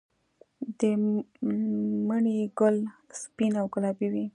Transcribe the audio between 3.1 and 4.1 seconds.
سپین او ګلابي